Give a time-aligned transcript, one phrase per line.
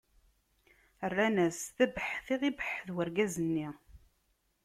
[1.11, 3.67] Rran-as: D abeḥḥet i ɣ-ibeḥḥet urgaz-nni.